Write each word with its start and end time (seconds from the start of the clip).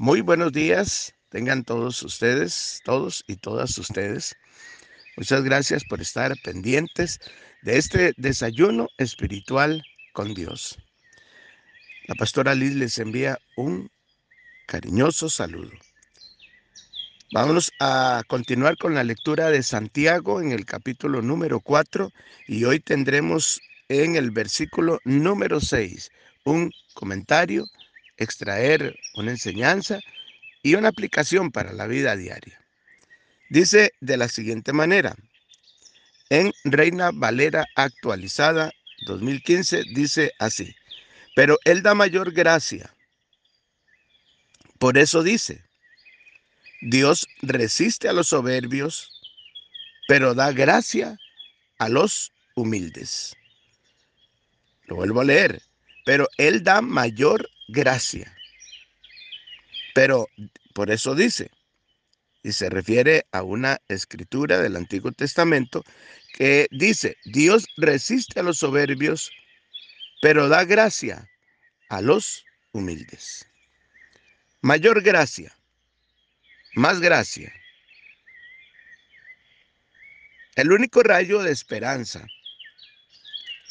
Muy 0.00 0.20
buenos 0.20 0.52
días, 0.52 1.12
tengan 1.28 1.64
todos 1.64 2.00
ustedes, 2.04 2.80
todos 2.84 3.24
y 3.26 3.34
todas 3.34 3.76
ustedes. 3.78 4.36
Muchas 5.16 5.42
gracias 5.42 5.82
por 5.82 6.00
estar 6.00 6.36
pendientes 6.44 7.18
de 7.62 7.78
este 7.78 8.12
desayuno 8.16 8.86
espiritual 8.96 9.82
con 10.12 10.34
Dios. 10.34 10.78
La 12.06 12.14
pastora 12.14 12.54
Liz 12.54 12.76
les 12.76 12.96
envía 12.98 13.40
un 13.56 13.90
cariñoso 14.68 15.28
saludo. 15.28 15.72
Vámonos 17.32 17.72
a 17.80 18.22
continuar 18.28 18.76
con 18.76 18.94
la 18.94 19.02
lectura 19.02 19.50
de 19.50 19.64
Santiago 19.64 20.40
en 20.40 20.52
el 20.52 20.64
capítulo 20.64 21.22
número 21.22 21.58
4 21.58 22.12
y 22.46 22.62
hoy 22.62 22.78
tendremos 22.78 23.60
en 23.88 24.14
el 24.14 24.30
versículo 24.30 25.00
número 25.02 25.58
6 25.60 26.12
un 26.44 26.70
comentario 26.94 27.64
extraer 28.18 28.98
una 29.14 29.30
enseñanza 29.30 30.00
y 30.62 30.74
una 30.74 30.88
aplicación 30.88 31.50
para 31.50 31.72
la 31.72 31.86
vida 31.86 32.16
diaria. 32.16 32.60
Dice 33.48 33.92
de 34.00 34.16
la 34.18 34.28
siguiente 34.28 34.72
manera, 34.72 35.16
en 36.28 36.52
Reina 36.64 37.10
Valera 37.12 37.64
actualizada 37.74 38.70
2015 39.06 39.84
dice 39.94 40.32
así, 40.38 40.74
pero 41.34 41.58
Él 41.64 41.82
da 41.82 41.94
mayor 41.94 42.32
gracia. 42.32 42.94
Por 44.78 44.98
eso 44.98 45.22
dice, 45.22 45.64
Dios 46.80 47.26
resiste 47.42 48.08
a 48.08 48.12
los 48.12 48.28
soberbios, 48.28 49.10
pero 50.06 50.34
da 50.34 50.52
gracia 50.52 51.18
a 51.78 51.88
los 51.88 52.32
humildes. 52.54 53.36
Lo 54.86 54.96
vuelvo 54.96 55.20
a 55.20 55.24
leer, 55.24 55.62
pero 56.04 56.28
Él 56.36 56.62
da 56.62 56.80
mayor 56.80 57.48
gracia. 57.68 58.34
Pero 59.94 60.28
por 60.74 60.90
eso 60.90 61.14
dice, 61.14 61.50
y 62.42 62.52
se 62.52 62.70
refiere 62.70 63.26
a 63.32 63.42
una 63.42 63.80
escritura 63.88 64.58
del 64.58 64.76
Antiguo 64.76 65.12
Testamento 65.12 65.84
que 66.34 66.68
dice, 66.70 67.16
Dios 67.24 67.66
resiste 67.76 68.40
a 68.40 68.42
los 68.42 68.58
soberbios, 68.58 69.30
pero 70.22 70.48
da 70.48 70.64
gracia 70.64 71.28
a 71.88 72.00
los 72.00 72.44
humildes. 72.72 73.46
Mayor 74.60 75.02
gracia, 75.02 75.52
más 76.74 77.00
gracia. 77.00 77.52
El 80.56 80.72
único 80.72 81.02
rayo 81.02 81.42
de 81.42 81.52
esperanza 81.52 82.26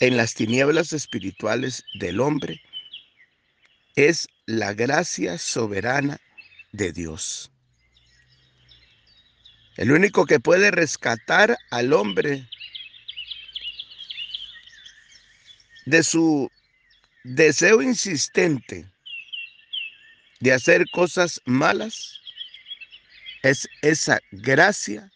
en 0.00 0.16
las 0.16 0.34
tinieblas 0.34 0.92
espirituales 0.92 1.84
del 1.98 2.20
hombre 2.20 2.60
es 3.96 4.28
la 4.44 4.74
gracia 4.74 5.38
soberana 5.38 6.20
de 6.72 6.92
Dios. 6.92 7.50
El 9.76 9.92
único 9.92 10.26
que 10.26 10.38
puede 10.38 10.70
rescatar 10.70 11.58
al 11.70 11.92
hombre 11.92 12.48
de 15.86 16.02
su 16.02 16.50
deseo 17.24 17.82
insistente 17.82 18.86
de 20.40 20.52
hacer 20.52 20.88
cosas 20.90 21.40
malas 21.46 22.20
es 23.42 23.68
esa 23.82 24.20
gracia 24.30 25.10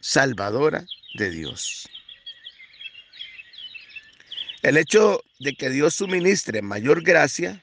salvadora 0.00 0.84
de 1.14 1.30
Dios. 1.30 1.88
El 4.66 4.78
hecho 4.78 5.22
de 5.38 5.54
que 5.54 5.70
Dios 5.70 5.94
suministre 5.94 6.60
mayor 6.60 7.04
gracia, 7.04 7.62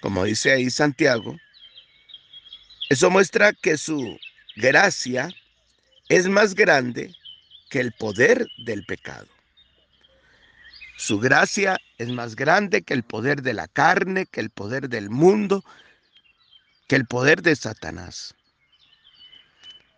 como 0.00 0.24
dice 0.24 0.52
ahí 0.52 0.70
Santiago, 0.70 1.36
eso 2.88 3.10
muestra 3.10 3.52
que 3.52 3.76
su 3.76 4.18
gracia 4.56 5.28
es 6.08 6.28
más 6.28 6.54
grande 6.54 7.14
que 7.68 7.80
el 7.80 7.92
poder 7.92 8.46
del 8.64 8.86
pecado. 8.86 9.28
Su 10.96 11.18
gracia 11.18 11.78
es 11.98 12.08
más 12.08 12.36
grande 12.36 12.80
que 12.80 12.94
el 12.94 13.02
poder 13.02 13.42
de 13.42 13.52
la 13.52 13.68
carne, 13.68 14.24
que 14.24 14.40
el 14.40 14.48
poder 14.48 14.88
del 14.88 15.10
mundo, 15.10 15.62
que 16.88 16.96
el 16.96 17.04
poder 17.04 17.42
de 17.42 17.54
Satanás. 17.54 18.34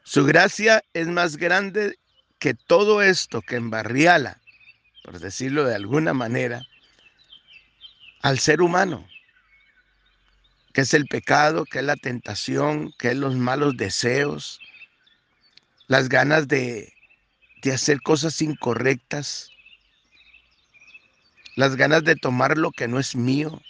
Su 0.02 0.24
gracia 0.24 0.82
es 0.92 1.06
más 1.06 1.36
grande 1.36 2.00
que 2.40 2.52
todo 2.52 3.00
esto 3.00 3.42
que 3.42 3.54
embarriala 3.54 4.41
por 5.02 5.18
decirlo 5.18 5.64
de 5.64 5.74
alguna 5.74 6.14
manera, 6.14 6.66
al 8.22 8.38
ser 8.38 8.62
humano, 8.62 9.06
que 10.72 10.82
es 10.82 10.94
el 10.94 11.06
pecado, 11.06 11.64
que 11.64 11.80
es 11.80 11.84
la 11.84 11.96
tentación, 11.96 12.92
que 12.98 13.10
es 13.10 13.16
los 13.16 13.34
malos 13.34 13.76
deseos, 13.76 14.60
las 15.88 16.08
ganas 16.08 16.48
de, 16.48 16.92
de 17.62 17.72
hacer 17.72 18.00
cosas 18.00 18.40
incorrectas, 18.40 19.50
las 21.56 21.76
ganas 21.76 22.04
de 22.04 22.16
tomar 22.16 22.56
lo 22.56 22.70
que 22.70 22.88
no 22.88 22.98
es 22.98 23.14
mío, 23.14 23.60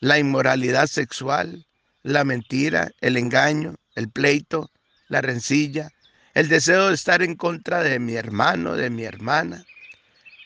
la 0.00 0.18
inmoralidad 0.18 0.86
sexual, 0.86 1.64
la 2.02 2.24
mentira, 2.24 2.90
el 3.00 3.16
engaño, 3.16 3.76
el 3.94 4.10
pleito, 4.10 4.70
la 5.08 5.22
rencilla, 5.22 5.90
el 6.34 6.48
deseo 6.48 6.88
de 6.88 6.94
estar 6.94 7.22
en 7.22 7.36
contra 7.36 7.82
de 7.82 7.98
mi 7.98 8.14
hermano, 8.14 8.74
de 8.74 8.90
mi 8.90 9.04
hermana, 9.04 9.64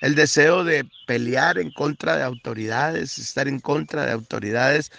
el 0.00 0.14
deseo 0.14 0.64
de 0.64 0.88
pelear 1.06 1.58
en 1.58 1.72
contra 1.72 2.16
de 2.16 2.22
autoridades, 2.22 3.18
estar 3.18 3.48
en 3.48 3.60
contra 3.60 4.06
de 4.06 4.12
autoridades, 4.12 4.92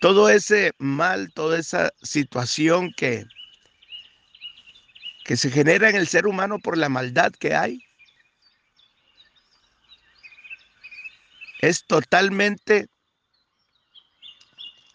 todo 0.00 0.28
ese 0.28 0.72
mal, 0.78 1.32
toda 1.32 1.58
esa 1.58 1.92
situación 2.02 2.92
que, 2.96 3.24
que 5.24 5.36
se 5.36 5.50
genera 5.50 5.88
en 5.88 5.96
el 5.96 6.08
ser 6.08 6.26
humano 6.26 6.58
por 6.58 6.76
la 6.76 6.88
maldad 6.88 7.32
que 7.32 7.54
hay, 7.54 7.82
es 11.60 11.84
totalmente 11.86 12.86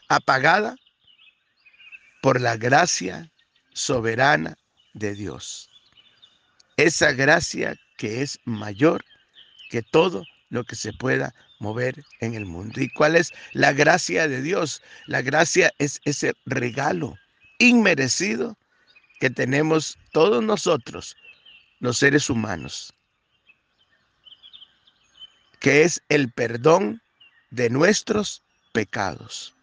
apagada 0.08 0.76
por 2.22 2.40
la 2.40 2.58
gracia 2.58 3.32
soberana 3.74 4.58
de 4.94 5.16
Dios. 5.16 5.70
Esa 6.78 7.14
gracia 7.14 7.76
que 7.98 8.22
es 8.22 8.40
mayor 8.46 9.04
que 9.72 9.82
todo 9.82 10.26
lo 10.50 10.66
que 10.66 10.76
se 10.76 10.92
pueda 10.92 11.34
mover 11.60 12.04
en 12.20 12.36
el 12.36 12.46
mundo. 12.46 12.82
¿Y 12.82 12.90
cuál 12.90 13.16
es 13.16 13.32
la 13.54 13.72
gracia 13.72 14.28
de 14.28 14.42
Dios? 14.42 14.84
La 15.08 15.22
gracia 15.22 15.72
es 15.80 16.02
ese 16.04 16.34
regalo 16.46 17.18
inmerecido 17.58 18.58
que 19.22 19.30
tenemos 19.30 19.98
todos 20.12 20.44
nosotros, 20.44 21.16
los 21.80 21.98
seres 21.98 22.30
humanos, 22.30 22.94
que 25.62 25.84
es 25.84 26.04
el 26.10 26.30
perdón 26.32 27.02
de 27.50 27.70
nuestros 27.70 28.44
pecados, 28.74 29.56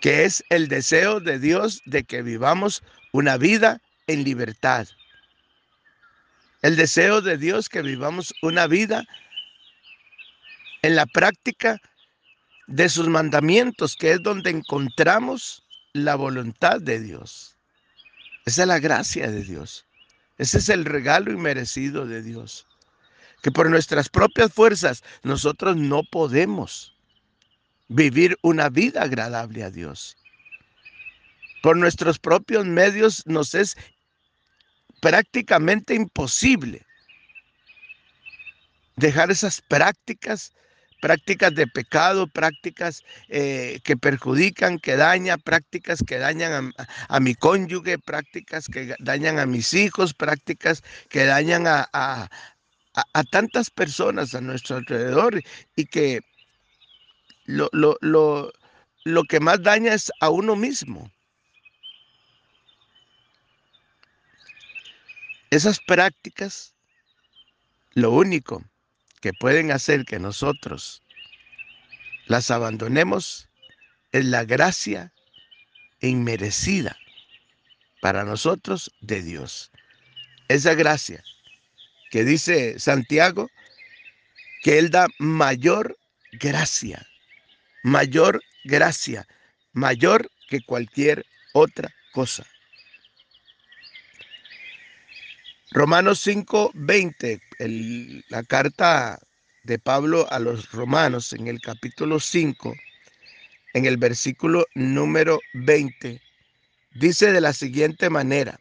que 0.00 0.24
es 0.24 0.44
el 0.50 0.68
deseo 0.68 1.18
de 1.18 1.40
Dios 1.40 1.82
de 1.84 2.04
que 2.04 2.22
vivamos 2.22 2.84
una 3.12 3.38
vida 3.38 3.80
en 4.06 4.22
libertad, 4.22 4.86
el 6.64 6.76
deseo 6.76 7.20
de 7.20 7.36
Dios 7.36 7.68
que 7.68 7.82
vivamos 7.82 8.32
una 8.40 8.66
vida 8.66 9.04
en 10.80 10.96
la 10.96 11.04
práctica 11.04 11.78
de 12.66 12.88
sus 12.88 13.06
mandamientos, 13.06 13.96
que 13.96 14.12
es 14.12 14.22
donde 14.22 14.48
encontramos 14.48 15.62
la 15.92 16.14
voluntad 16.14 16.80
de 16.80 17.00
Dios. 17.00 17.58
Esa 18.46 18.62
es 18.62 18.68
la 18.68 18.78
gracia 18.78 19.30
de 19.30 19.42
Dios. 19.42 19.84
Ese 20.38 20.56
es 20.56 20.70
el 20.70 20.86
regalo 20.86 21.30
inmerecido 21.30 22.06
de 22.06 22.22
Dios. 22.22 22.66
Que 23.42 23.52
por 23.52 23.68
nuestras 23.68 24.08
propias 24.08 24.50
fuerzas 24.50 25.04
nosotros 25.22 25.76
no 25.76 26.02
podemos 26.02 26.96
vivir 27.88 28.38
una 28.40 28.70
vida 28.70 29.02
agradable 29.02 29.64
a 29.64 29.70
Dios. 29.70 30.16
Por 31.62 31.76
nuestros 31.76 32.18
propios 32.18 32.64
medios 32.64 33.22
nos 33.26 33.54
es 33.54 33.76
prácticamente 35.04 35.94
imposible 35.94 36.80
dejar 38.96 39.30
esas 39.30 39.60
prácticas, 39.60 40.54
prácticas 41.02 41.54
de 41.54 41.66
pecado, 41.66 42.26
prácticas 42.26 43.02
eh, 43.28 43.80
que 43.84 43.98
perjudican, 43.98 44.78
que 44.78 44.96
dañan, 44.96 45.38
prácticas 45.42 46.02
que 46.06 46.16
dañan 46.16 46.72
a, 47.08 47.20
mi 47.20 47.34
cónyuge, 47.34 47.98
prácticas 47.98 48.66
que 48.66 48.94
dañan 48.98 49.38
a 49.38 49.44
mis 49.44 49.74
hijos, 49.74 50.14
prácticas 50.14 50.82
que 51.10 51.26
dañan 51.26 51.66
a, 51.66 51.86
a 51.92 53.24
tantas 53.24 53.68
personas 53.68 54.34
a 54.34 54.40
nuestro 54.40 54.76
alrededor 54.76 55.38
y 55.76 55.84
que 55.84 56.20
lo, 57.44 57.68
lo, 57.72 57.98
lo, 58.00 58.50
lo 59.04 59.24
que 59.24 59.38
más 59.38 59.62
daña 59.62 59.92
es 59.92 60.10
a 60.20 60.30
uno 60.30 60.56
mismo. 60.56 61.10
Esas 65.54 65.78
prácticas, 65.78 66.74
lo 67.92 68.10
único 68.10 68.64
que 69.20 69.32
pueden 69.32 69.70
hacer 69.70 70.04
que 70.04 70.18
nosotros 70.18 71.00
las 72.26 72.50
abandonemos 72.50 73.48
es 74.10 74.24
la 74.24 74.44
gracia 74.44 75.12
inmerecida 76.00 76.98
para 78.00 78.24
nosotros 78.24 78.90
de 79.00 79.22
Dios. 79.22 79.70
Esa 80.48 80.74
gracia 80.74 81.22
que 82.10 82.24
dice 82.24 82.80
Santiago, 82.80 83.48
que 84.64 84.80
Él 84.80 84.90
da 84.90 85.06
mayor 85.20 85.96
gracia, 86.32 87.06
mayor 87.84 88.42
gracia, 88.64 89.28
mayor 89.72 90.28
que 90.48 90.62
cualquier 90.62 91.24
otra 91.52 91.94
cosa. 92.12 92.44
Romanos 95.74 96.20
5, 96.20 96.70
20, 96.72 97.40
la 98.28 98.44
carta 98.44 99.18
de 99.64 99.80
Pablo 99.80 100.24
a 100.30 100.38
los 100.38 100.70
romanos 100.70 101.32
en 101.32 101.48
el 101.48 101.60
capítulo 101.60 102.20
5, 102.20 102.76
en 103.72 103.84
el 103.84 103.96
versículo 103.96 104.66
número 104.76 105.40
20, 105.54 106.22
dice 106.94 107.32
de 107.32 107.40
la 107.40 107.52
siguiente 107.52 108.08
manera, 108.08 108.60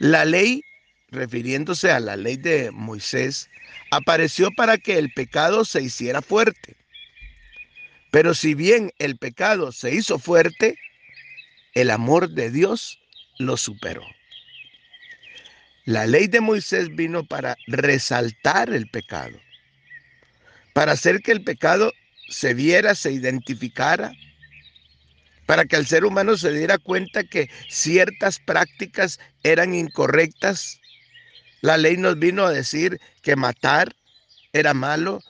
la 0.00 0.24
ley, 0.24 0.64
refiriéndose 1.12 1.92
a 1.92 2.00
la 2.00 2.16
ley 2.16 2.36
de 2.36 2.72
Moisés, 2.72 3.48
apareció 3.92 4.50
para 4.56 4.76
que 4.76 4.98
el 4.98 5.12
pecado 5.12 5.64
se 5.64 5.82
hiciera 5.82 6.20
fuerte. 6.20 6.74
Pero 8.10 8.34
si 8.34 8.54
bien 8.54 8.90
el 8.98 9.16
pecado 9.18 9.70
se 9.70 9.94
hizo 9.94 10.18
fuerte, 10.18 10.76
el 11.74 11.92
amor 11.92 12.28
de 12.30 12.50
Dios 12.50 12.98
lo 13.38 13.56
superó. 13.56 14.02
La 15.84 16.06
ley 16.06 16.28
de 16.28 16.40
Moisés 16.40 16.94
vino 16.94 17.24
para 17.24 17.56
resaltar 17.66 18.70
el 18.70 18.88
pecado, 18.88 19.36
para 20.74 20.92
hacer 20.92 21.22
que 21.22 21.32
el 21.32 21.42
pecado 21.42 21.92
se 22.28 22.54
viera, 22.54 22.94
se 22.94 23.10
identificara, 23.10 24.12
para 25.44 25.64
que 25.64 25.74
el 25.74 25.86
ser 25.86 26.04
humano 26.04 26.36
se 26.36 26.52
diera 26.52 26.78
cuenta 26.78 27.24
que 27.24 27.50
ciertas 27.68 28.38
prácticas 28.38 29.18
eran 29.42 29.74
incorrectas. 29.74 30.80
La 31.62 31.76
ley 31.76 31.96
nos 31.96 32.16
vino 32.16 32.44
a 32.44 32.52
decir 32.52 33.00
que 33.20 33.34
matar 33.34 33.92
era 34.52 34.74
malo, 34.74 35.20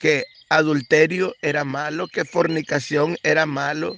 que 0.00 0.24
adulterio 0.50 1.34
era 1.40 1.64
malo, 1.64 2.08
que 2.08 2.26
fornicación 2.26 3.16
era 3.22 3.46
malo, 3.46 3.96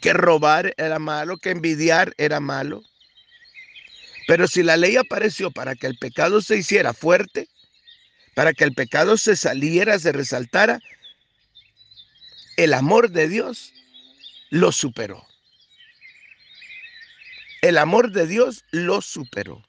que 0.00 0.14
robar 0.14 0.72
era 0.78 0.98
malo, 0.98 1.36
que 1.36 1.50
envidiar 1.50 2.14
era 2.16 2.40
malo. 2.40 2.82
Pero 4.26 4.48
si 4.48 4.62
la 4.62 4.76
ley 4.76 4.96
apareció 4.96 5.50
para 5.50 5.74
que 5.74 5.86
el 5.86 5.98
pecado 5.98 6.40
se 6.40 6.56
hiciera 6.56 6.94
fuerte, 6.94 7.48
para 8.34 8.52
que 8.52 8.64
el 8.64 8.74
pecado 8.74 9.16
se 9.16 9.36
saliera, 9.36 9.98
se 9.98 10.12
resaltara, 10.12 10.80
el 12.56 12.72
amor 12.72 13.10
de 13.10 13.28
Dios 13.28 13.72
lo 14.50 14.72
superó. 14.72 15.26
El 17.60 17.78
amor 17.78 18.12
de 18.12 18.26
Dios 18.26 18.64
lo 18.70 19.00
superó. 19.00 19.62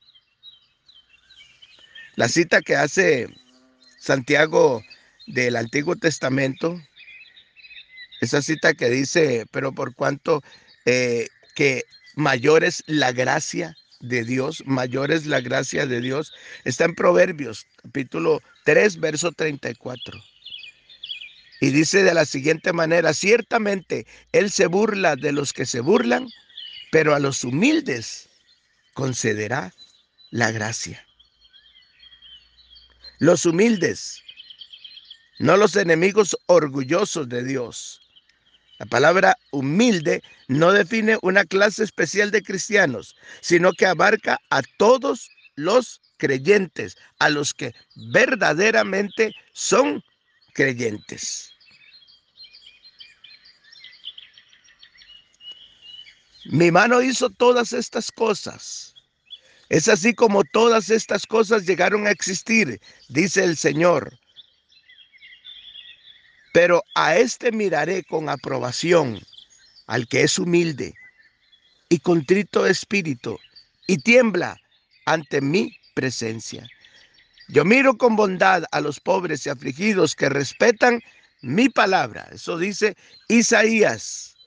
La 2.16 2.30
cita 2.30 2.62
que 2.62 2.76
hace 2.76 3.28
Santiago 4.00 4.84
del 5.28 5.56
Antiguo 5.56 5.96
Testamento, 5.96 6.82
esa 8.22 8.42
cita 8.42 8.74
que 8.74 8.90
dice, 8.90 9.46
pero 9.52 9.74
por 9.74 9.96
cuanto 9.96 10.42
eh, 10.86 11.28
que 11.56 11.84
mayor 12.16 12.64
es 12.64 12.84
la 12.88 13.12
gracia 13.12 13.76
de 14.00 14.24
Dios, 14.24 14.64
mayor 14.66 15.12
es 15.12 15.26
la 15.26 15.42
gracia 15.42 15.86
de 15.86 16.02
Dios. 16.02 16.34
Está 16.64 16.86
en 16.86 16.96
Proverbios, 16.96 17.66
capítulo 17.82 18.42
3, 18.64 19.00
verso 19.00 19.32
34. 19.32 20.24
Y 21.62 21.70
dice 21.70 22.04
de 22.04 22.14
la 22.14 22.26
siguiente 22.26 22.74
manera, 22.74 23.14
ciertamente 23.14 24.06
Él 24.32 24.52
se 24.52 24.68
burla 24.68 25.16
de 25.16 25.32
los 25.32 25.54
que 25.54 25.66
se 25.66 25.80
burlan, 25.80 26.28
pero 26.92 27.16
a 27.16 27.20
los 27.20 27.44
humildes 27.44 28.30
concederá 28.94 29.74
la 30.32 30.52
gracia. 30.52 31.06
Los 33.20 33.46
humildes, 33.46 34.22
no 35.40 35.58
los 35.58 35.76
enemigos 35.76 36.38
orgullosos 36.48 37.30
de 37.30 37.44
Dios. 37.44 38.05
La 38.78 38.86
palabra 38.86 39.38
humilde 39.52 40.22
no 40.48 40.74
define 40.74 41.18
una 41.22 41.46
clase 41.46 41.84
especial 41.84 42.32
de 42.32 42.44
cristianos, 42.44 43.16
sino 43.42 43.72
que 43.72 43.86
abarca 43.86 44.40
a 44.50 44.62
todos 44.78 45.30
los 45.56 46.02
creyentes, 46.18 46.98
a 47.20 47.30
los 47.30 47.54
que 47.54 47.74
verdaderamente 47.96 49.34
son 49.54 50.04
creyentes. 50.54 51.52
Mi 56.46 56.70
mano 56.70 57.02
hizo 57.02 57.30
todas 57.30 57.72
estas 57.74 58.12
cosas. 58.12 58.94
Es 59.70 59.88
así 59.88 60.14
como 60.14 60.44
todas 60.44 60.90
estas 60.90 61.26
cosas 61.26 61.66
llegaron 61.66 62.06
a 62.06 62.12
existir, 62.12 62.80
dice 63.08 63.44
el 63.44 63.58
Señor 63.58 64.16
pero 66.56 66.86
a 66.96 67.18
este 67.18 67.52
miraré 67.52 68.06
con 68.06 68.30
aprobación, 68.30 69.20
al 69.88 70.08
que 70.08 70.22
es 70.22 70.40
humilde 70.40 70.94
y 71.90 72.00
contrito 72.00 72.64
de 72.64 72.72
espíritu 72.72 73.38
y 73.88 73.98
tiembla 73.98 74.56
ante 75.06 75.42
mi 75.42 75.78
presencia. 75.96 76.66
Yo 77.50 77.66
miro 77.66 77.98
con 77.98 78.16
bondad 78.16 78.64
a 78.72 78.80
los 78.80 79.02
pobres 79.02 79.46
y 79.46 79.50
afligidos 79.50 80.16
que 80.16 80.30
respetan 80.30 81.02
mi 81.42 81.68
palabra. 81.68 82.26
Eso 82.32 82.58
dice 82.58 82.96
Isaías 83.28 84.38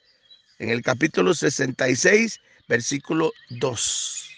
en 0.61 0.71
el 0.71 0.81
capítulo 0.81 1.35
66, 1.35 2.41
versículo 2.69 3.35
2. 3.51 4.31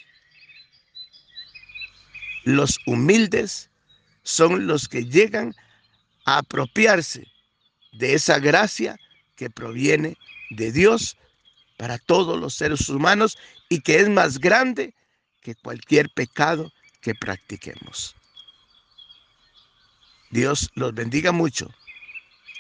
Los 2.47 2.81
humildes 2.85 3.71
son 4.25 4.67
los 4.67 4.89
que 4.89 5.05
llegan 5.05 5.55
a 6.25 6.39
apropiarse 6.39 7.29
de 7.93 8.15
esa 8.15 8.39
gracia 8.39 8.99
que 9.37 9.51
proviene 9.51 10.17
de 10.51 10.73
Dios 10.73 11.17
para 11.77 11.99
todos 11.99 12.39
los 12.39 12.55
seres 12.55 12.89
humanos 12.89 13.39
y 13.69 13.81
que 13.81 14.01
es 14.01 14.09
más 14.09 14.39
grande 14.39 14.95
que 15.41 15.55
cualquier 15.55 16.11
pecado 16.11 16.71
que 17.01 17.15
practiquemos. 17.15 18.15
Dios 20.31 20.71
los 20.75 20.95
bendiga 20.95 21.33
mucho 21.33 21.71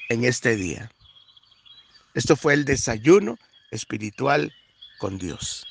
en 0.09 0.25
este 0.25 0.57
día. 0.57 0.91
Esto 2.15 2.35
fue 2.35 2.55
el 2.55 2.65
desayuno 2.65 3.39
espiritual 3.71 4.53
con 4.99 5.19
Dios. 5.19 5.70